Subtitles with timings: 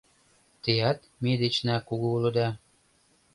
[0.63, 2.47] Теат ме дечна кугу улыда